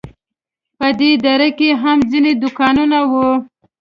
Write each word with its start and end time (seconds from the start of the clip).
په 0.77 0.87
دې 0.99 1.11
دره 1.25 1.49
کې 1.57 1.69
هم 1.81 1.97
ځینې 2.11 2.31
دوکانونه 2.43 2.97
وو. 3.11 3.29